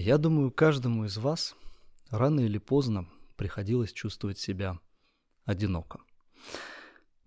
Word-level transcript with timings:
Я 0.00 0.16
думаю, 0.16 0.50
каждому 0.50 1.04
из 1.04 1.18
вас 1.18 1.54
рано 2.08 2.40
или 2.40 2.56
поздно 2.56 3.06
приходилось 3.36 3.92
чувствовать 3.92 4.38
себя 4.38 4.78
одиноко. 5.44 6.00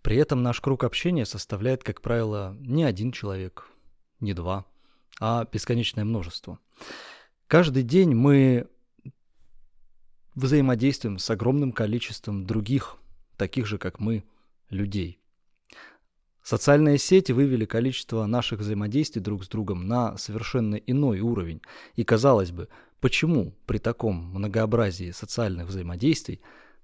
При 0.02 0.18
этом 0.18 0.42
наш 0.42 0.60
круг 0.60 0.84
общения 0.84 1.28
составляет, 1.28 1.84
как 1.84 2.02
правило, 2.02 2.58
не 2.60 2.84
один 2.84 3.12
человек, 3.12 3.70
не 4.20 4.34
два, 4.34 4.66
а 5.20 5.46
бесконечное 5.46 6.04
множество. 6.04 6.58
Каждый 7.46 7.84
день 7.84 8.16
мы 8.16 8.68
взаимодействуем 10.34 11.20
с 11.20 11.30
огромным 11.30 11.74
количеством 11.74 12.44
других, 12.44 12.98
таких 13.38 13.68
же, 13.68 13.78
как 13.78 14.00
мы, 14.00 14.24
людей. 14.70 15.20
Социальные 16.44 16.98
сети 16.98 17.32
вывели 17.32 17.64
количество 17.64 18.26
наших 18.26 18.60
взаимодействий 18.60 19.22
друг 19.22 19.46
с 19.46 19.48
другом 19.48 19.88
на 19.88 20.18
совершенно 20.18 20.76
иной 20.76 21.22
уровень. 21.22 21.62
И 21.96 22.04
казалось 22.04 22.52
бы, 22.52 22.68
почему 23.00 23.56
при 23.66 23.78
таком 23.78 24.16
многообразии 24.34 25.12
социальных 25.12 25.68
взаимодействий 25.68 26.42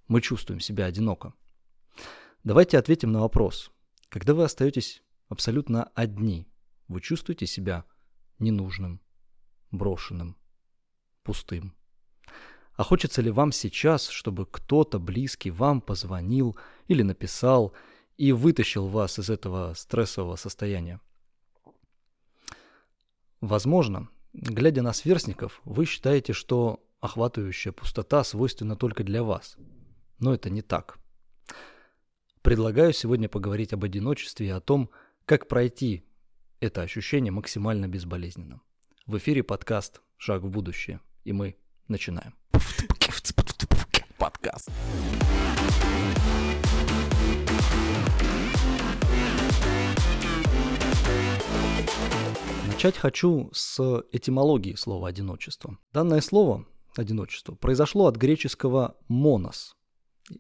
мы 0.08 0.22
чувствуем 0.22 0.62
себя 0.62 0.86
одиноко? 0.86 1.34
Давайте 2.46 2.78
ответим 2.78 3.12
на 3.12 3.20
вопрос. 3.20 3.70
Когда 4.08 4.34
вы 4.34 4.46
остаетесь 4.46 5.04
абсолютно 5.28 5.92
одни, 5.94 6.48
вы 6.88 7.02
чувствуете 7.02 7.46
себя 7.46 7.84
ненужным, 8.40 9.02
брошенным, 9.72 10.38
пустым? 11.24 11.76
А 12.76 12.84
хочется 12.84 13.22
ли 13.22 13.30
вам 13.30 13.52
сейчас, 13.52 14.08
чтобы 14.08 14.46
кто-то 14.46 15.00
близкий 15.00 15.52
вам 15.52 15.82
позвонил 15.82 16.58
или 16.88 17.02
написал 17.02 17.74
и 18.20 18.34
вытащил 18.34 18.88
вас 18.88 19.18
из 19.18 19.30
этого 19.30 19.74
стрессового 19.76 20.36
состояния? 20.36 21.00
Возможно, 23.40 24.10
глядя 24.34 24.82
на 24.82 24.92
сверстников, 24.92 25.62
вы 25.64 25.86
считаете, 25.86 26.34
что 26.34 26.84
охватывающая 27.00 27.72
пустота 27.72 28.26
свойственна 28.26 28.76
только 28.76 29.06
для 29.06 29.24
вас. 29.24 29.56
Но 30.20 30.34
это 30.34 30.50
не 30.50 30.62
так. 30.62 31.00
Предлагаю 32.42 32.92
сегодня 32.92 33.30
поговорить 33.30 33.72
об 33.72 33.86
одиночестве 33.86 34.48
и 34.48 34.52
о 34.52 34.60
том, 34.60 34.90
как 35.24 35.48
пройти 35.48 36.04
это 36.60 36.82
ощущение 36.82 37.32
максимально 37.32 37.88
безболезненно. 37.88 38.60
В 39.06 39.18
эфире 39.18 39.44
подкаст 39.44 40.02
«Шаг 40.18 40.42
в 40.42 40.50
будущее», 40.50 41.00
и 41.24 41.32
мы 41.32 41.56
начинаем. 41.88 42.36
Подкаст. 44.18 44.70
Начать 52.80 52.96
хочу 52.98 53.50
с 53.52 54.06
этимологии 54.14 54.74
слова 54.76 55.10
«одиночество». 55.10 55.78
Данное 55.92 56.22
слово 56.22 56.66
«одиночество» 56.96 57.56
произошло 57.56 58.08
от 58.08 58.16
греческого 58.16 58.96
«монос», 59.10 59.76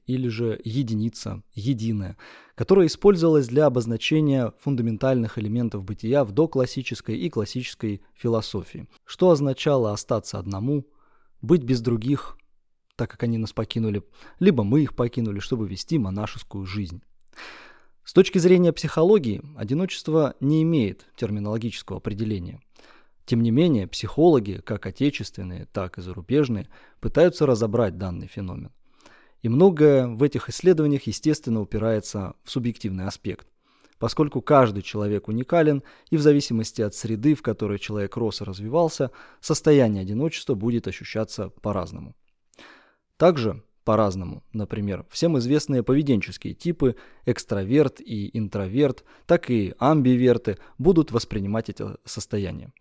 или 0.05 0.29
же 0.29 0.57
единица, 0.63 1.43
единая, 1.53 2.15
которая 2.55 2.87
использовалась 2.87 3.49
для 3.49 3.65
обозначения 3.65 4.53
фундаментальных 4.61 5.37
элементов 5.37 5.83
бытия 5.83 6.23
в 6.23 6.31
доклассической 6.31 7.17
и 7.17 7.29
классической 7.29 8.03
философии, 8.13 8.87
что 9.03 9.31
означало 9.31 9.91
остаться 9.91 10.39
одному, 10.39 10.87
быть 11.41 11.63
без 11.63 11.81
других, 11.81 12.37
так 12.95 13.11
как 13.11 13.23
они 13.23 13.37
нас 13.37 13.51
покинули, 13.51 14.01
либо 14.39 14.63
мы 14.63 14.83
их 14.83 14.95
покинули, 14.95 15.39
чтобы 15.39 15.67
вести 15.67 15.97
монашескую 15.97 16.65
жизнь. 16.65 17.03
С 18.09 18.13
точки 18.13 18.39
зрения 18.39 18.73
психологии, 18.73 19.43
одиночество 19.55 20.33
не 20.39 20.63
имеет 20.63 21.05
терминологического 21.15 21.99
определения. 21.99 22.59
Тем 23.27 23.43
не 23.43 23.51
менее, 23.51 23.85
психологи, 23.85 24.63
как 24.65 24.87
отечественные, 24.87 25.67
так 25.71 25.99
и 25.99 26.01
зарубежные, 26.01 26.67
пытаются 27.01 27.45
разобрать 27.45 27.99
данный 27.99 28.25
феномен. 28.25 28.71
И 29.43 29.47
многое 29.47 30.07
в 30.07 30.23
этих 30.23 30.49
исследованиях, 30.49 31.03
естественно, 31.03 31.61
упирается 31.61 32.33
в 32.43 32.49
субъективный 32.49 33.05
аспект 33.05 33.47
поскольку 33.99 34.41
каждый 34.41 34.81
человек 34.81 35.27
уникален, 35.27 35.83
и 36.09 36.15
в 36.15 36.21
зависимости 36.21 36.81
от 36.81 36.95
среды, 36.95 37.35
в 37.35 37.41
которой 37.41 37.77
человек 37.77 38.15
рос 38.15 38.41
и 38.41 38.45
развивался, 38.45 39.11
состояние 39.41 40.01
одиночества 40.01 40.55
будет 40.55 40.87
ощущаться 40.87 41.49
по-разному. 41.49 42.15
Также 43.17 43.61
по-разному, 43.83 44.43
например, 44.53 45.05
всем 45.09 45.37
известные 45.37 45.83
поведенческие 45.83 46.53
типы, 46.53 46.95
экстраверт 47.25 48.01
и 48.01 48.37
интроверт, 48.37 49.03
так 49.25 49.49
и 49.49 49.73
амбиверты 49.79 50.57
будут 50.77 51.11
воспринимать 51.11 51.69
это 51.69 51.97
состояние. 52.05 52.71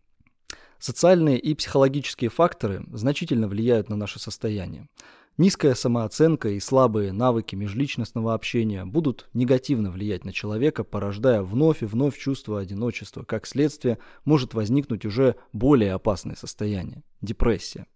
Социальные 0.79 1.39
и 1.39 1.55
психологические 1.55 2.31
факторы 2.31 2.85
значительно 2.93 3.49
влияют 3.49 3.89
на 3.89 3.97
наше 3.97 4.21
состояние. 4.21 4.89
Низкая 5.37 5.75
самооценка 5.75 6.49
и 6.49 6.61
слабые 6.61 7.13
навыки 7.13 7.55
межличностного 7.55 8.35
общения 8.35 8.85
будут 8.85 9.29
негативно 9.35 9.91
влиять 9.93 10.25
на 10.25 10.33
человека, 10.33 10.83
порождая 10.83 11.43
вновь 11.43 11.83
и 11.83 11.87
вновь 11.87 12.19
чувство 12.19 12.59
одиночества. 12.59 13.23
Как 13.23 13.47
следствие, 13.47 13.99
может 14.25 14.55
возникнуть 14.55 15.05
уже 15.05 15.37
более 15.53 15.93
опасное 15.95 16.35
состояние– 16.35 17.05
депрессия. 17.21 17.87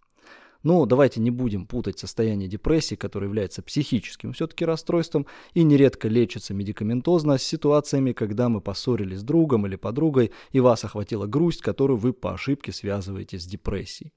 Но 0.62 0.86
давайте 0.86 1.20
не 1.20 1.30
будем 1.30 1.66
путать 1.66 1.98
состояние 1.98 2.48
депрессии, 2.48 2.94
которое 2.94 3.26
является 3.26 3.62
психическим 3.62 4.32
все-таки 4.32 4.64
расстройством 4.64 5.26
и 5.54 5.62
нередко 5.62 6.08
лечится 6.08 6.54
медикаментозно, 6.54 7.38
с 7.38 7.42
ситуациями, 7.42 8.12
когда 8.12 8.48
мы 8.48 8.60
поссорились 8.60 9.20
с 9.20 9.24
другом 9.24 9.66
или 9.66 9.76
подругой 9.76 10.30
и 10.52 10.60
вас 10.60 10.84
охватила 10.84 11.26
грусть, 11.26 11.62
которую 11.62 11.98
вы 11.98 12.12
по 12.12 12.32
ошибке 12.32 12.72
связываете 12.72 13.38
с 13.38 13.44
депрессией. 13.44 14.12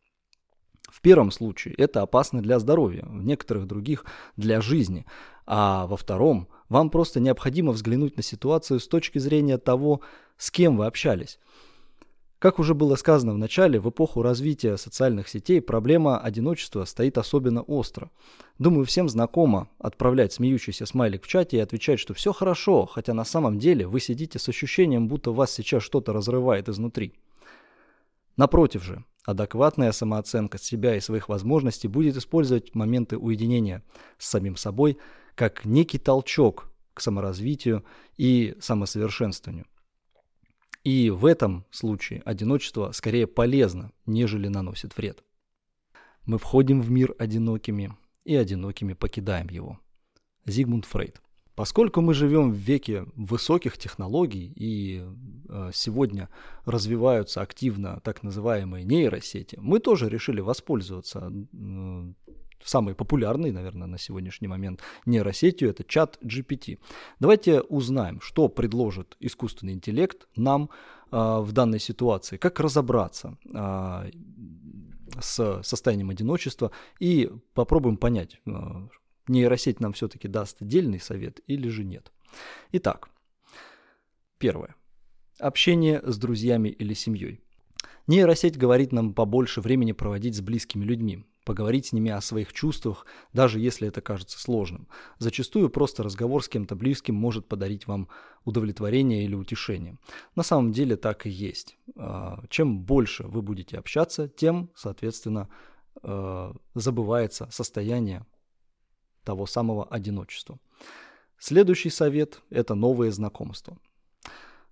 В 0.89 1.01
первом 1.01 1.31
случае 1.31 1.73
это 1.75 2.01
опасно 2.01 2.41
для 2.41 2.59
здоровья, 2.59 3.05
в 3.07 3.23
некоторых 3.23 3.66
других 3.66 4.05
для 4.38 4.61
жизни. 4.61 5.05
А 5.45 5.88
во 5.88 5.97
втором 5.97 6.47
вам 6.69 6.89
просто 6.89 7.19
необходимо 7.19 7.72
взглянуть 7.72 8.17
на 8.17 8.23
ситуацию 8.23 8.79
с 8.79 8.88
точки 8.88 9.19
зрения 9.19 9.57
того, 9.57 10.01
с 10.38 10.51
кем 10.51 10.78
вы 10.78 10.85
общались. 10.85 11.39
Как 12.45 12.59
уже 12.59 12.75
было 12.75 12.95
сказано 12.95 13.33
в 13.33 13.39
начале, 13.39 13.79
в 13.79 13.89
эпоху 13.89 14.22
развития 14.22 14.78
социальных 14.78 15.29
сетей 15.29 15.59
проблема 15.61 16.19
одиночества 16.19 16.85
стоит 16.85 17.17
особенно 17.17 17.63
остро. 17.63 18.11
Думаю, 18.59 18.85
всем 18.85 19.09
знакомо 19.09 19.67
отправлять 19.79 20.33
смеющийся 20.33 20.85
смайлик 20.85 21.23
в 21.23 21.28
чате 21.28 21.57
и 21.57 21.59
отвечать, 21.59 22.00
что 22.00 22.13
все 22.13 22.34
хорошо, 22.34 22.85
хотя 22.85 23.16
на 23.16 23.25
самом 23.25 23.57
деле 23.57 23.88
вы 23.88 24.00
сидите 24.00 24.38
с 24.38 24.47
ощущением, 24.47 25.07
будто 25.07 25.31
вас 25.31 25.53
сейчас 25.53 25.81
что-то 25.81 26.13
разрывает 26.13 26.69
изнутри. 26.69 27.16
Напротив 28.38 28.84
же, 28.84 29.03
Адекватная 29.25 29.91
самооценка 29.91 30.59
себя 30.59 30.95
и 30.95 31.00
своих 31.00 31.29
возможностей 31.29 31.88
будет 31.88 32.16
использовать 32.16 32.75
моменты 32.75 33.17
уединения 33.17 33.81
с 34.19 34.29
самим 34.29 34.55
собой 34.55 35.00
как 35.34 35.66
некий 35.66 35.97
толчок 35.97 36.69
к 36.94 37.01
саморазвитию 37.01 37.84
и 38.17 38.55
самосовершенствованию. 38.59 39.66
И 40.85 41.09
в 41.09 41.25
этом 41.25 41.66
случае 41.72 42.22
одиночество 42.25 42.91
скорее 42.91 43.25
полезно, 43.25 43.91
нежели 44.06 44.47
наносит 44.47 44.96
вред. 44.96 45.23
Мы 46.25 46.38
входим 46.38 46.79
в 46.79 46.91
мир 46.91 47.16
одинокими 47.18 47.97
и 48.23 48.35
одинокими 48.35 48.94
покидаем 48.94 49.50
его. 49.50 49.79
Зигмунд 50.46 50.85
Фрейд. 50.85 51.22
Поскольку 51.56 52.01
мы 52.01 52.13
живем 52.13 52.51
в 52.51 52.56
веке 52.56 53.07
высоких 53.16 53.79
технологий 53.79 54.53
и 54.56 55.01
э, 55.50 55.72
сегодня 55.73 56.29
развиваются 56.66 57.41
активно 57.41 58.00
так 58.02 58.22
называемые 58.22 58.84
нейросети, 58.84 59.57
мы 59.59 59.79
тоже 59.79 60.07
решили 60.07 60.41
воспользоваться 60.41 61.31
самой 62.65 62.95
популярной, 62.95 63.51
наверное, 63.51 63.87
на 63.87 63.97
сегодняшний 63.97 64.47
момент 64.47 64.81
нейросетью, 65.05 65.69
это 65.69 65.83
чат 65.83 66.17
GPT. 66.23 66.79
Давайте 67.19 67.61
узнаем, 67.61 68.21
что 68.21 68.49
предложит 68.49 69.15
искусственный 69.19 69.73
интеллект 69.73 70.27
нам 70.35 70.69
э, 71.11 71.17
в 71.17 71.51
данной 71.51 71.79
ситуации, 71.79 72.37
как 72.37 72.59
разобраться 72.59 73.37
э, 73.53 74.11
с 75.19 75.61
состоянием 75.63 76.09
одиночества 76.09 76.72
и 76.99 77.31
попробуем 77.53 77.97
понять, 77.97 78.40
э, 78.45 78.51
нейросеть 79.28 79.79
нам 79.79 79.93
все-таки 79.93 80.28
даст 80.28 80.61
отдельный 80.61 80.99
совет 80.99 81.40
или 81.47 81.67
же 81.69 81.84
нет. 81.84 82.11
Итак, 82.72 83.09
первое. 84.37 84.75
Общение 85.40 86.01
с 86.03 86.17
друзьями 86.17 86.69
или 86.69 86.93
семьей. 86.93 87.41
Нейросеть 88.07 88.57
говорит 88.57 88.91
нам 88.91 89.13
побольше 89.13 89.61
времени 89.61 89.91
проводить 89.91 90.35
с 90.35 90.41
близкими 90.41 90.84
людьми, 90.84 91.25
поговорить 91.45 91.85
с 91.85 91.93
ними 91.93 92.11
о 92.11 92.19
своих 92.19 92.51
чувствах, 92.51 93.05
даже 93.31 93.59
если 93.59 93.87
это 93.87 94.01
кажется 94.01 94.39
сложным. 94.39 94.87
Зачастую 95.19 95.69
просто 95.69 96.03
разговор 96.03 96.43
с 96.43 96.49
кем-то 96.49 96.75
близким 96.75 97.15
может 97.15 97.47
подарить 97.47 97.87
вам 97.87 98.09
удовлетворение 98.43 99.23
или 99.23 99.35
утешение. 99.35 99.97
На 100.35 100.43
самом 100.43 100.71
деле 100.71 100.97
так 100.97 101.25
и 101.25 101.29
есть. 101.29 101.77
А, 101.95 102.43
чем 102.49 102.81
больше 102.81 103.23
вы 103.23 103.41
будете 103.41 103.77
общаться, 103.77 104.27
тем, 104.27 104.71
соответственно, 104.75 105.47
а, 106.01 106.53
забывается 106.73 107.47
состояние 107.51 108.25
того 109.23 109.45
самого 109.45 109.85
одиночества. 109.85 110.59
Следующий 111.37 111.89
совет– 111.89 112.41
это 112.49 112.75
новые 112.75 113.11
знакомства. 113.11 113.77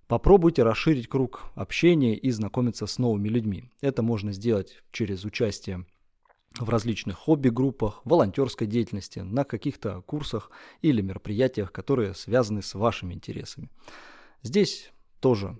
Попробуйте 0.06 0.62
расширить 0.62 1.08
круг 1.08 1.44
общения 1.54 2.14
и 2.14 2.30
знакомиться 2.30 2.86
с 2.86 2.98
новыми 2.98 3.28
людьми. 3.28 3.70
Это 3.80 4.02
можно 4.02 4.32
сделать 4.32 4.82
через 4.92 5.24
участие 5.24 5.86
в 6.58 6.68
различных 6.68 7.16
хобби-группах, 7.16 8.00
волонтерской 8.04 8.66
деятельности, 8.66 9.20
на 9.20 9.44
каких-то 9.44 10.02
курсах 10.02 10.50
или 10.82 11.00
мероприятиях, 11.00 11.72
которые 11.72 12.14
связаны 12.14 12.62
с 12.62 12.74
вашими 12.74 13.14
интересами. 13.14 13.70
Здесь 14.42 14.92
тоже 15.20 15.58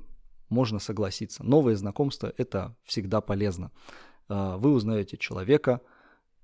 можно 0.49 0.79
согласиться. 0.79 1.43
Новые 1.43 1.77
знакомства– 1.77 2.33
это 2.37 2.77
всегда 2.85 3.21
полезно. 3.21 3.73
А, 4.29 4.57
вы 4.57 4.73
узнаете 4.73 5.17
человека 5.17 5.81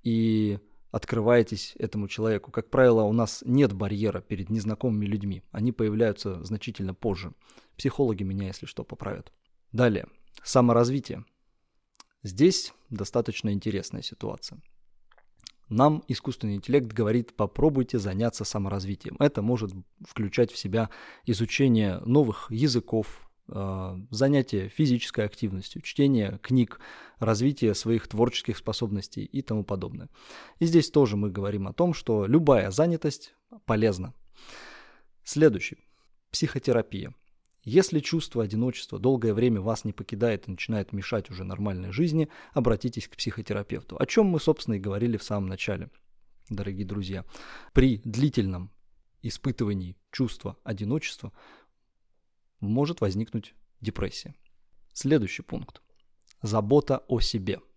и 0.03 0.59
открываетесь 0.91 1.73
этому 1.79 2.07
человеку. 2.07 2.51
Как 2.51 2.69
правило, 2.69 3.03
у 3.03 3.13
нас 3.13 3.43
нет 3.45 3.73
барьера 3.73 4.19
перед 4.19 4.49
незнакомыми 4.49 5.05
людьми. 5.05 5.43
Они 5.51 5.71
появляются 5.71 6.43
значительно 6.43 6.93
позже. 6.93 7.31
Психологи 7.77 8.23
меня, 8.23 8.47
если 8.47 8.65
что, 8.65 8.83
поправят. 8.83 9.31
Далее. 9.71 10.07
Саморазвитие. 10.43 11.23
Здесь 12.23 12.73
достаточно 12.89 13.51
интересная 13.51 14.01
ситуация. 14.01 14.61
Нам 15.69 16.03
искусственный 16.09 16.55
интеллект 16.55 16.91
говорит, 16.91 17.33
попробуйте 17.33 17.97
заняться 17.97 18.43
саморазвитием. 18.43 19.15
Это 19.19 19.41
может 19.41 19.71
включать 20.05 20.51
в 20.51 20.57
себя 20.57 20.89
изучение 21.25 21.99
новых 21.99 22.51
языков, 22.51 23.25
э, 23.47 23.97
занятие 24.09 24.67
физической 24.67 25.23
активностью, 25.25 25.81
чтение 25.81 26.39
книг, 26.43 26.81
развитие 27.19 27.73
своих 27.73 28.09
творческих 28.09 28.57
способностей 28.57 29.23
и 29.23 29.41
тому 29.41 29.63
подобное. 29.63 30.09
И 30.59 30.65
здесь 30.65 30.91
тоже 30.91 31.15
мы 31.15 31.31
говорим 31.31 31.69
о 31.69 31.73
том, 31.73 31.93
что 31.93 32.25
любая 32.25 32.69
занятость 32.69 33.33
полезна. 33.65 34.13
Следующий. 35.23 35.77
Психотерапия. 36.31 37.13
Если 37.63 37.99
чувство 37.99 38.43
одиночества 38.43 38.97
долгое 38.97 39.33
время 39.33 39.61
вас 39.61 39.85
не 39.85 39.93
покидает 39.93 40.47
и 40.47 40.51
начинает 40.51 40.93
мешать 40.93 41.29
уже 41.29 41.43
нормальной 41.43 41.91
жизни, 41.91 42.27
обратитесь 42.53 43.07
к 43.07 43.15
психотерапевту. 43.15 43.97
О 43.99 44.05
чем 44.07 44.25
мы, 44.27 44.39
собственно, 44.39 44.75
и 44.75 44.79
говорили 44.79 45.17
в 45.17 45.23
самом 45.23 45.47
начале, 45.47 45.91
дорогие 46.49 46.85
друзья. 46.85 47.23
При 47.73 47.97
длительном 47.99 48.71
испытывании 49.21 49.95
чувства 50.11 50.57
одиночества 50.63 51.31
может 52.59 52.99
возникнуть 53.01 53.53
депрессия. 53.79 54.33
Следующий 54.93 55.43
пункт. 55.43 55.83
Забота 56.41 57.03
о 57.07 57.19
себе– 57.19 57.59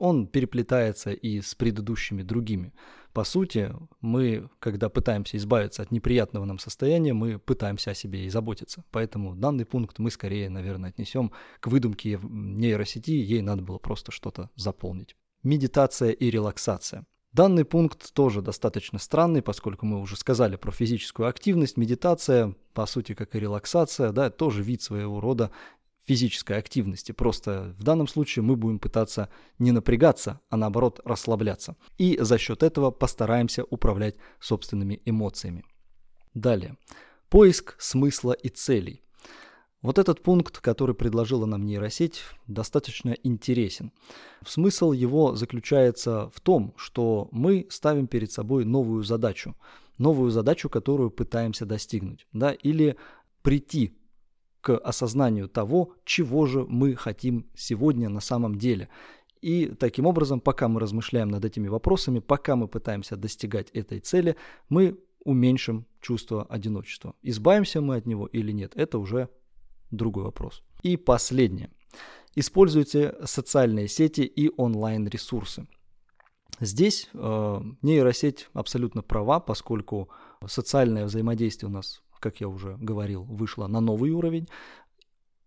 он 0.00 0.26
переплетается 0.26 1.12
и 1.12 1.40
с 1.40 1.54
предыдущими 1.54 2.22
другими. 2.22 2.72
По 3.12 3.24
сути, 3.24 3.72
мы, 4.00 4.48
когда 4.58 4.88
пытаемся 4.88 5.36
избавиться 5.36 5.82
от 5.82 5.90
неприятного 5.90 6.44
нам 6.44 6.58
состояния, 6.58 7.12
мы 7.12 7.38
пытаемся 7.38 7.90
о 7.90 7.94
себе 7.94 8.24
и 8.24 8.30
заботиться. 8.30 8.84
Поэтому 8.90 9.34
данный 9.34 9.66
пункт 9.66 9.98
мы 9.98 10.10
скорее, 10.10 10.48
наверное, 10.48 10.90
отнесем 10.90 11.32
к 11.60 11.66
выдумке 11.66 12.18
нейросети, 12.22 13.10
ей 13.10 13.42
надо 13.42 13.62
было 13.62 13.78
просто 13.78 14.10
что-то 14.10 14.48
заполнить. 14.56 15.16
Медитация 15.42 16.10
и 16.10 16.30
релаксация. 16.30 17.04
Данный 17.32 17.64
пункт 17.64 18.12
тоже 18.12 18.42
достаточно 18.42 18.98
странный, 18.98 19.40
поскольку 19.40 19.86
мы 19.86 20.00
уже 20.00 20.16
сказали 20.16 20.56
про 20.56 20.72
физическую 20.72 21.28
активность. 21.28 21.76
Медитация, 21.76 22.56
по 22.74 22.86
сути, 22.86 23.14
как 23.14 23.36
и 23.36 23.40
релаксация, 23.40 24.10
да, 24.10 24.30
тоже 24.30 24.62
вид 24.64 24.82
своего 24.82 25.20
рода 25.20 25.52
физической 26.10 26.58
активности. 26.58 27.12
Просто 27.12 27.72
в 27.78 27.84
данном 27.84 28.08
случае 28.08 28.42
мы 28.42 28.56
будем 28.56 28.80
пытаться 28.80 29.28
не 29.60 29.70
напрягаться, 29.70 30.40
а 30.50 30.56
наоборот 30.56 31.00
расслабляться. 31.04 31.76
И 31.98 32.18
за 32.20 32.36
счет 32.36 32.64
этого 32.64 32.90
постараемся 32.90 33.62
управлять 33.70 34.16
собственными 34.40 35.00
эмоциями. 35.04 35.64
Далее. 36.34 36.76
Поиск 37.28 37.76
смысла 37.78 38.32
и 38.32 38.48
целей. 38.48 39.04
Вот 39.82 39.98
этот 39.98 40.20
пункт, 40.20 40.58
который 40.58 40.96
предложила 40.96 41.46
нам 41.46 41.64
нейросеть, 41.64 42.22
достаточно 42.48 43.16
интересен. 43.22 43.92
Смысл 44.44 44.90
его 44.90 45.36
заключается 45.36 46.28
в 46.34 46.40
том, 46.40 46.74
что 46.76 47.28
мы 47.30 47.68
ставим 47.70 48.08
перед 48.08 48.32
собой 48.32 48.64
новую 48.64 49.04
задачу, 49.04 49.54
новую 49.96 50.32
задачу, 50.32 50.68
которую 50.68 51.10
пытаемся 51.12 51.66
достигнуть, 51.66 52.26
да, 52.32 52.50
или 52.50 52.96
прийти 53.42 53.99
к 54.60 54.76
осознанию 54.76 55.48
того, 55.48 55.94
чего 56.04 56.46
же 56.46 56.64
мы 56.68 56.94
хотим 56.94 57.46
сегодня 57.54 58.08
на 58.08 58.20
самом 58.20 58.56
деле. 58.56 58.88
И 59.40 59.66
таким 59.66 60.06
образом, 60.06 60.40
пока 60.40 60.68
мы 60.68 60.80
размышляем 60.80 61.28
над 61.28 61.44
этими 61.44 61.68
вопросами, 61.68 62.18
пока 62.18 62.56
мы 62.56 62.68
пытаемся 62.68 63.16
достигать 63.16 63.70
этой 63.70 64.00
цели, 64.00 64.36
мы 64.68 64.98
уменьшим 65.24 65.86
чувство 66.00 66.44
одиночества. 66.44 67.14
Избавимся 67.22 67.80
мы 67.80 67.96
от 67.96 68.06
него 68.06 68.26
или 68.26 68.52
нет, 68.52 68.72
это 68.74 68.98
уже 68.98 69.28
другой 69.90 70.24
вопрос. 70.24 70.62
И 70.82 70.96
последнее. 70.96 71.70
Используйте 72.34 73.16
социальные 73.24 73.88
сети 73.88 74.20
и 74.22 74.50
онлайн-ресурсы. 74.56 75.66
Здесь 76.60 77.08
э, 77.12 77.60
нейросеть 77.82 78.48
абсолютно 78.52 79.02
права, 79.02 79.40
поскольку 79.40 80.10
социальное 80.46 81.06
взаимодействие 81.06 81.70
у 81.70 81.72
нас 81.72 82.02
как 82.20 82.40
я 82.40 82.48
уже 82.48 82.76
говорил, 82.76 83.24
вышла 83.24 83.66
на 83.66 83.80
новый 83.80 84.10
уровень. 84.10 84.48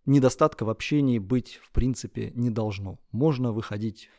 Недостатка 0.05 0.65
в 0.65 0.69
общении 0.69 1.19
быть, 1.19 1.59
в 1.63 1.71
принципе, 1.71 2.31
не 2.35 2.49
должно. 2.49 2.99
Можно 3.11 3.53
выходить 3.53 4.09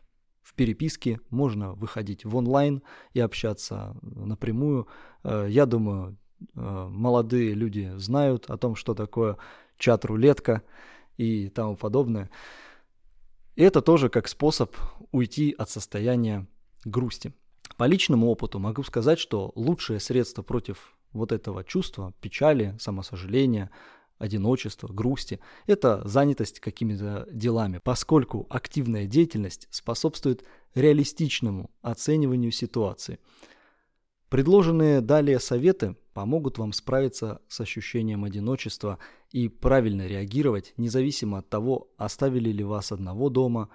в 0.43 0.55
переписке, 0.55 1.21
можно 1.31 1.75
выходить 1.75 2.25
в 2.25 2.37
онлайн 2.37 2.83
и 3.13 3.21
общаться 3.21 3.97
напрямую. 4.03 4.87
Э, 5.23 5.47
я 5.49 5.67
думаю, 5.67 6.17
э, 6.55 6.89
молодые 6.91 7.55
люди 7.55 7.93
знают 7.97 8.49
о 8.49 8.57
том, 8.57 8.77
что 8.77 8.95
такое 8.95 9.37
чат-рулетка 9.79 10.63
и 11.17 11.49
тому 11.49 11.77
подобное. 11.77 12.31
И 13.57 13.63
это 13.63 13.83
тоже 13.83 14.09
как 14.09 14.29
способ 14.29 14.75
уйти 15.13 15.55
от 15.57 15.71
состояния 15.71 16.47
грусти. 16.85 17.33
По 17.77 17.85
личному 17.85 18.29
опыту 18.29 18.59
могу 18.59 18.83
сказать, 18.83 19.19
что 19.19 19.53
лучшее 19.55 20.01
средство 20.01 20.43
против 20.43 20.97
вот 21.15 21.33
этого 21.33 21.65
чувства 21.65 22.13
печали, 22.21 22.77
самосожаления, 22.79 23.71
одиночества, 24.19 24.89
грусти– 24.89 25.41
это 25.67 26.07
занятость 26.07 26.61
какими-то 26.61 27.27
делами, 27.31 27.81
поскольку 27.83 28.47
активная 28.51 29.07
деятельность 29.07 29.67
способствует 29.71 30.45
реалистичному 30.75 31.71
оцениванию 31.83 32.53
ситуации. 32.53 33.19
Предложенные 34.29 35.01
далее 35.01 35.39
советы 35.41 35.97
помогут 36.13 36.59
вам 36.59 36.73
справиться 36.73 37.41
с 37.49 37.61
ощущением 37.61 38.25
одиночества 38.25 38.99
и 39.31 39.49
правильно 39.49 40.07
реагировать, 40.07 40.75
независимо 40.77 41.39
от 41.39 41.49
того, 41.49 41.89
оставили 41.97 42.51
ли 42.51 42.65
вас 42.65 42.93
одного 42.93 43.31
дома 43.31 43.69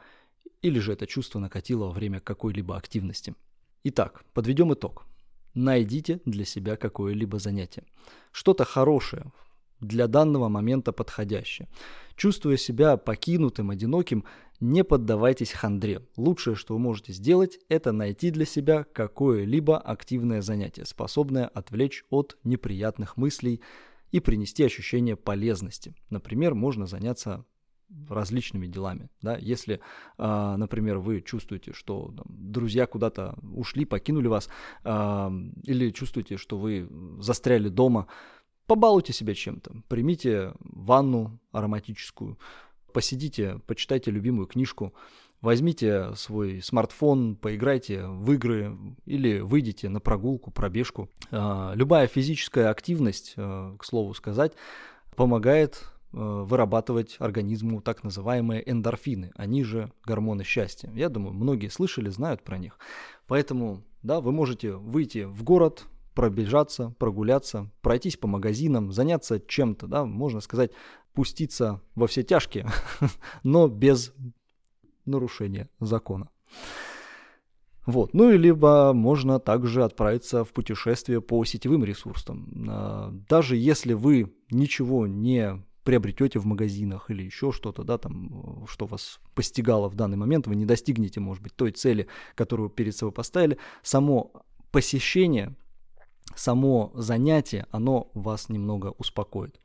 или 0.62 0.80
же 0.80 0.94
это 0.94 1.08
чувство 1.08 1.40
накатило 1.40 1.86
во 1.86 1.92
время 1.92 2.20
какой-либо 2.20 2.76
активности. 2.76 3.36
Итак, 3.84 4.26
подведем 4.34 4.74
итог. 4.74 5.09
Найдите 5.60 6.22
для 6.24 6.46
себя 6.46 6.78
какое-либо 6.78 7.38
занятие. 7.38 7.84
Что-то 8.32 8.64
хорошее, 8.64 9.34
для 9.82 10.08
данного 10.08 10.48
момента 10.48 10.94
подходящее. 10.94 11.68
Чувствуя 12.16 12.56
себя 12.56 12.96
покинутым, 12.96 13.70
одиноким, 13.70 14.24
не 14.62 14.86
поддавайтесь 14.86 15.52
хандре. 15.52 16.02
Лучшее, 16.16 16.56
что 16.56 16.76
вы 16.76 16.80
можете 16.80 17.12
сделать, 17.12 17.60
это 17.68 17.92
найти 17.92 18.32
для 18.32 18.46
себя 18.46 18.86
какое-либо 18.86 19.78
активное 19.78 20.42
занятие, 20.42 20.86
способное 20.86 21.48
отвлечь 21.48 22.06
от 22.10 22.38
неприятных 22.46 23.18
мыслей 23.18 23.60
и 24.14 24.22
принести 24.22 24.64
ощущение 24.64 25.18
полезности. 25.18 25.94
Например, 26.10 26.56
можно 26.56 26.88
заняться 26.88 27.44
различными 28.10 28.68
делами. 28.68 29.10
Да? 29.22 29.38
Если, 29.38 29.80
э, 30.18 30.56
например, 30.58 30.98
вы 31.00 31.22
чувствуете, 31.22 31.74
что 31.74 32.14
друзья 32.28 32.86
куда-то 32.86 33.36
ушли, 33.56 33.86
покинули 33.86 34.28
вас, 34.28 34.50
э, 34.84 35.30
или 35.64 35.92
чувствуете, 35.92 36.38
что 36.38 36.58
вы 36.58 36.88
застряли 37.20 37.70
дома, 37.70 38.08
побалуйте 38.68 39.14
себя 39.14 39.34
чем-то. 39.34 39.84
Примите 39.88 40.54
ванну 40.60 41.40
ароматическую, 41.52 42.38
посидите, 42.94 43.60
почитайте 43.66 44.12
любимую 44.12 44.48
книжку, 44.48 44.94
возьмите 45.42 46.14
свой 46.16 46.62
смартфон, 46.62 47.36
поиграйте 47.36 48.06
в 48.06 48.32
игры 48.34 48.78
или 49.06 49.40
выйдите 49.40 49.90
на 49.90 50.00
прогулку, 50.00 50.52
пробежку. 50.52 51.10
Э, 51.32 51.72
любая 51.76 52.08
физическая 52.08 52.70
активность, 52.70 53.34
к 53.36 53.84
слову 53.84 54.14
сказать, 54.14 54.54
помогает 55.16 55.92
вырабатывать 56.12 57.18
организму 57.20 57.82
так 57.82 58.04
называемые 58.04 58.70
эндорфины, 58.70 59.32
они 59.36 59.64
же 59.64 59.92
гормоны 60.04 60.44
счастья. 60.44 60.92
Я 60.94 61.10
думаю, 61.10 61.34
многие 61.34 61.68
слышали, 61.68 62.10
знают 62.10 62.44
про 62.44 62.58
них. 62.58 62.80
Поэтому, 63.28 63.84
да, 64.02 64.22
вы 64.22 64.32
можете 64.32 64.74
выйти 64.74 65.26
в 65.26 65.44
город, 65.44 65.86
пробежаться, 66.16 66.94
прогуляться, 66.98 67.70
пройтись 67.82 68.18
по 68.18 68.28
магазинам, 68.28 68.92
заняться 68.92 69.40
чем-то, 69.40 69.88
да, 69.88 70.06
можно 70.06 70.42
сказать, 70.42 70.72
пуститься 71.14 71.82
во 71.96 72.08
все 72.08 72.24
тяжкие, 72.24 72.68
но 73.44 73.68
без 73.68 74.14
нарушения 75.06 75.70
закона. 75.80 76.30
Вот. 77.86 78.14
Ну 78.14 78.32
и 78.32 78.38
либо 78.38 78.94
можно 78.94 79.40
также 79.40 79.84
отправиться 79.84 80.44
в 80.44 80.50
путешествие 80.50 81.22
по 81.22 81.44
сетевым 81.44 81.84
ресурсам. 81.84 82.66
А, 82.68 83.12
даже 83.28 83.56
если 83.56 83.94
вы 83.94 84.32
ничего 84.52 85.08
не 85.08 85.64
приобретете 85.84 86.40
в 86.40 86.46
магазинах 86.46 87.10
или 87.10 87.24
еще 87.24 87.52
что-то, 87.52 87.84
да, 87.84 87.98
там, 87.98 88.66
что 88.68 88.86
вас 88.86 89.20
постигало 89.34 89.90
в 89.90 89.96
данный 89.96 90.18
момент, 90.18 90.48
вы 90.48 90.56
не 90.56 90.66
достигнете, 90.66 91.20
может 91.20 91.44
быть, 91.44 91.56
той 91.56 91.72
цели, 91.72 92.08
которую 92.36 92.70
перед 92.70 92.96
собой 92.96 93.12
поставили, 93.12 93.58
само 93.82 94.32
посещение, 94.72 95.56
само 96.36 96.92
занятие, 96.96 97.66
оно 97.72 98.12
вас 98.14 98.50
немного 98.50 98.94
успокоит. 98.98 99.60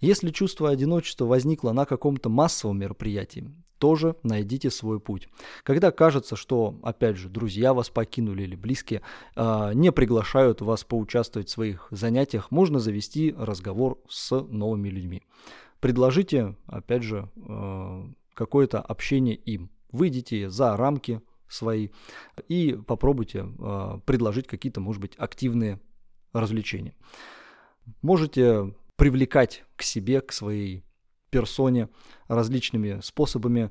Если 0.00 0.30
чувство 0.30 0.70
одиночества 0.70 1.24
возникло 1.24 1.72
на 1.72 1.86
каком-то 1.86 2.28
массовом 2.28 2.78
мероприятии, 2.78 3.50
тоже 3.78 4.16
найдите 4.22 4.70
свой 4.70 5.00
путь. 5.00 5.28
Когда 5.62 5.90
кажется, 5.90 6.36
что, 6.36 6.78
опять 6.82 7.16
же, 7.16 7.28
друзья 7.28 7.74
вас 7.74 7.90
покинули 7.90 8.42
или 8.42 8.56
близкие 8.56 9.02
э, 9.34 9.72
не 9.74 9.92
приглашают 9.92 10.60
вас 10.60 10.84
поучаствовать 10.84 11.48
в 11.48 11.52
своих 11.52 11.88
занятиях, 11.90 12.50
можно 12.50 12.78
завести 12.78 13.34
разговор 13.36 13.98
с 14.08 14.38
новыми 14.40 14.88
людьми. 14.88 15.22
Предложите, 15.80 16.56
опять 16.66 17.02
же, 17.02 17.30
э, 17.36 18.04
какое-то 18.34 18.80
общение 18.80 19.36
им. 19.36 19.70
Выйдите 19.92 20.50
за 20.50 20.76
рамки 20.76 21.20
свои 21.48 21.90
и 22.48 22.78
попробуйте 22.86 23.46
э, 23.58 24.00
предложить 24.04 24.46
какие-то, 24.46 24.80
может 24.80 25.00
быть, 25.00 25.14
активные 25.16 25.80
развлечения. 26.32 26.94
Можете 28.02 28.74
привлекать 28.96 29.64
к 29.76 29.82
себе, 29.82 30.20
к 30.20 30.32
своей 30.32 30.85
персоне 31.30 31.88
различными 32.28 33.00
способами 33.02 33.70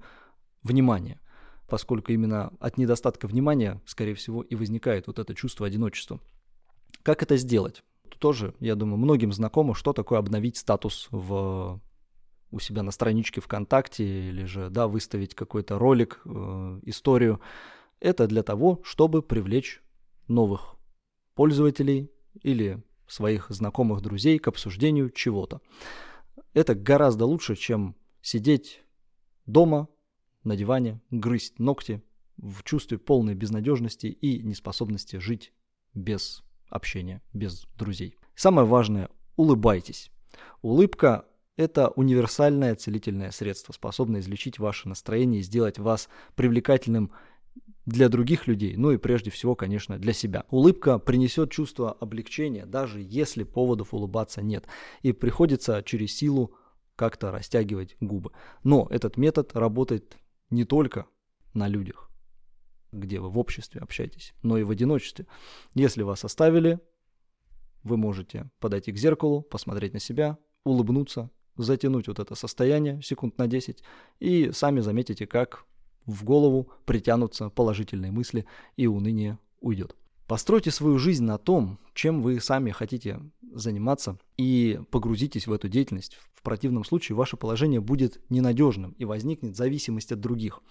внимания, 0.63 1.19
поскольку 1.67 2.11
именно 2.11 2.53
от 2.59 2.77
недостатка 2.77 3.27
внимания, 3.27 3.81
скорее 3.85 4.15
всего, 4.15 4.41
и 4.41 4.55
возникает 4.55 5.07
вот 5.07 5.19
это 5.19 5.33
чувство 5.35 5.67
одиночества. 5.67 6.19
Как 7.03 7.23
это 7.23 7.37
сделать? 7.37 7.83
Тоже, 8.19 8.55
я 8.59 8.75
думаю, 8.75 8.97
многим 8.97 9.33
знакомо, 9.33 9.75
что 9.75 9.93
такое 9.93 10.19
обновить 10.19 10.57
статус 10.57 11.07
в 11.11 11.81
у 12.51 12.59
себя 12.59 12.83
на 12.83 12.91
страничке 12.91 13.41
ВКонтакте 13.41 14.29
или 14.29 14.45
же, 14.45 14.69
да, 14.69 14.87
выставить 14.87 15.35
какой-то 15.35 15.77
ролик, 15.77 16.21
э, 16.25 16.79
историю. 16.83 17.41
Это 17.99 18.27
для 18.27 18.43
того, 18.43 18.81
чтобы 18.83 19.21
привлечь 19.21 19.81
новых 20.27 20.75
пользователей 21.33 22.09
или 22.41 22.81
своих 23.07 23.47
знакомых 23.49 24.01
друзей 24.01 24.39
к 24.39 24.47
обсуждению 24.47 25.09
чего-то. 25.09 25.59
Это 26.55 26.73
гораздо 26.73 27.25
лучше, 27.25 27.55
чем 27.57 27.97
сидеть 28.21 28.81
дома 29.45 29.89
на 30.45 30.55
диване, 30.55 31.01
грызть 31.11 31.59
ногти 31.59 32.01
в 32.37 32.63
чувстве 32.63 32.97
полной 32.97 33.35
безнадежности 33.35 34.07
и 34.07 34.41
неспособности 34.41 35.17
жить 35.17 35.51
без 35.93 36.43
общения, 36.69 37.21
без 37.33 37.65
друзей. 37.77 38.17
Самое 38.35 38.65
важное– 38.65 39.09
улыбайтесь. 39.35 40.11
Улыбка– 40.61 41.25
это 41.57 41.89
универсальное 41.89 42.75
целительное 42.75 43.31
средство, 43.31 43.73
способное 43.73 44.21
излечить 44.21 44.57
ваше 44.57 44.87
настроение 44.87 45.41
и 45.41 45.43
сделать 45.43 45.77
вас 45.77 46.07
привлекательным 46.35 47.11
для 47.85 48.09
других 48.09 48.47
людей, 48.47 48.75
ну 48.75 48.91
и 48.91 48.97
прежде 48.97 49.29
всего, 49.29 49.55
конечно, 49.55 49.97
для 49.97 50.13
себя. 50.13 50.45
Улыбка 50.49 50.97
принесет 50.97 51.51
чувство 51.51 51.91
облегчения, 51.91 52.65
даже 52.65 52.99
если 53.01 53.43
поводов 53.43 53.93
улыбаться 53.93 54.41
нет, 54.41 54.65
и 55.01 55.11
приходится 55.11 55.83
через 55.83 56.15
силу 56.15 56.55
как-то 56.95 57.31
растягивать 57.31 57.95
губы. 57.99 58.31
Но 58.63 58.87
этот 58.89 59.17
метод 59.17 59.55
работает 59.55 60.17
не 60.49 60.63
только 60.63 61.05
на 61.53 61.67
людях, 61.67 62.09
где 62.91 63.19
вы 63.19 63.29
в 63.29 63.37
обществе 63.37 63.81
общаетесь, 63.81 64.33
но 64.41 64.57
и 64.57 64.63
в 64.63 64.71
одиночестве. 64.71 65.27
Если 65.73 66.03
вас 66.03 66.25
оставили, 66.25 66.79
вы 67.83 67.97
можете 67.97 68.49
подойти 68.59 68.91
к 68.91 68.97
зеркалу, 68.97 69.41
посмотреть 69.41 69.93
на 69.93 69.99
себя, 69.99 70.39
улыбнуться, 70.63 71.29
затянуть 71.55 72.07
вот 72.07 72.19
это 72.19 72.35
состояние 72.35 73.01
секунд 73.01 73.37
на 73.37 73.47
10 73.47 73.83
и 74.19 74.51
сами 74.51 74.79
заметите, 74.79 75.27
как 75.27 75.65
в 76.05 76.23
голову 76.23 76.69
притянутся 76.85 77.49
положительные 77.49 78.11
мысли 78.11 78.45
и 78.77 78.87
уныние 78.87 79.39
уйдет. 79.61 79.95
Постройте 80.27 80.71
свою 80.71 80.97
жизнь 80.97 81.23
на 81.23 81.37
том, 81.37 81.79
чем 81.93 82.21
вы 82.21 82.39
сами 82.39 82.71
хотите 82.71 83.19
заниматься, 83.53 84.17
и 84.37 84.79
погрузитесь 84.91 85.47
в 85.47 85.53
эту 85.53 85.69
деятельность. 85.69 86.17
В 86.33 86.41
противном 86.41 86.83
случае 86.83 87.15
ваше 87.15 87.37
положение 87.37 87.79
будет 87.79 88.21
ненадежным 88.29 88.91
и 88.97 89.05
возникнет 89.05 89.55
зависимость 89.55 90.11
от 90.11 90.19
других. 90.19 90.61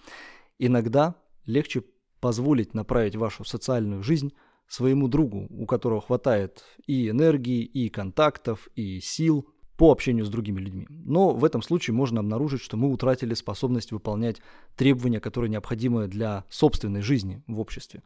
Иногда 0.59 1.15
легче 1.45 1.83
позволить 2.19 2.73
направить 2.73 3.15
вашу 3.15 3.43
социальную 3.43 4.03
жизнь 4.03 4.33
своему 4.67 5.07
другу, 5.07 5.47
у 5.49 5.65
которого 5.65 6.01
хватает 6.01 6.63
и 6.85 7.09
энергии, 7.09 7.63
и 7.63 7.89
контактов, 7.89 8.67
и 8.75 8.99
сил 8.99 9.47
по 9.77 9.91
общению 9.91 10.25
с 10.25 10.29
другими 10.29 10.59
людьми. 10.59 10.87
Но 10.89 11.31
в 11.31 11.43
этом 11.43 11.61
случае 11.61 11.93
можно 11.93 12.21
обнаружить, 12.21 12.61
что 12.61 12.77
мы 12.77 12.91
утратили 12.91 13.33
способность 13.33 13.91
выполнять 13.91 14.41
требования, 14.75 15.19
которые 15.19 15.49
необходимы 15.49 16.07
для 16.07 16.45
собственной 16.49 17.01
жизни 17.01 17.43
в 17.47 17.59
обществе. 17.59 18.03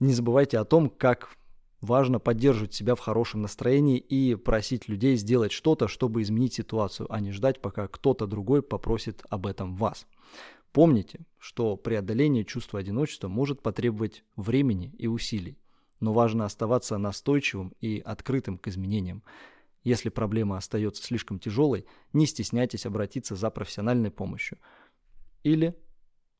Не 0.00 0.12
забывайте 0.12 0.58
о 0.58 0.64
том, 0.64 0.90
как 0.90 1.36
важно 1.80 2.18
поддерживать 2.18 2.74
себя 2.74 2.94
в 2.94 3.00
хорошем 3.00 3.42
настроении 3.42 3.98
и 3.98 4.34
просить 4.34 4.88
людей 4.88 5.16
сделать 5.16 5.52
что-то, 5.52 5.88
чтобы 5.88 6.22
изменить 6.22 6.54
ситуацию, 6.54 7.12
а 7.12 7.20
не 7.20 7.32
ждать, 7.32 7.60
пока 7.60 7.86
кто-то 7.86 8.26
другой 8.26 8.62
попросит 8.62 9.22
об 9.30 9.46
этом 9.46 9.76
вас. 9.76 10.06
Помните, 10.72 11.20
что 11.38 11.76
преодоление 11.76 12.44
чувства 12.44 12.80
одиночества 12.80 13.28
может 13.28 13.62
потребовать 13.62 14.24
времени 14.36 14.92
и 14.98 15.06
усилий, 15.06 15.58
но 16.00 16.12
важно 16.12 16.44
оставаться 16.44 16.98
настойчивым 16.98 17.72
и 17.80 18.00
открытым 18.04 18.58
к 18.58 18.68
изменениям. 18.68 19.22
Если 19.84 20.08
проблема 20.08 20.56
остается 20.56 21.02
слишком 21.02 21.38
тяжелой, 21.38 21.86
не 22.12 22.26
стесняйтесь 22.26 22.86
обратиться 22.86 23.36
за 23.36 23.50
профессиональной 23.50 24.10
помощью. 24.10 24.58
Или, 25.42 25.74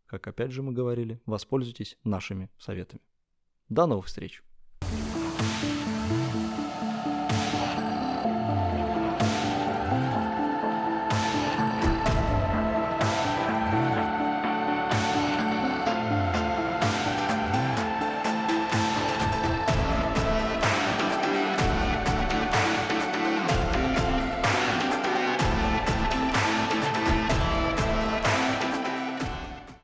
как 0.07 0.27
опять 0.27 0.51
же 0.51 0.63
мы 0.63 0.73
говорили, 0.73 1.21
воспользуйтесь 1.25 1.97
нашими 2.05 2.51
советами. 2.59 3.03
До 3.69 3.87
новых 3.87 4.07
встреч! 4.07 4.43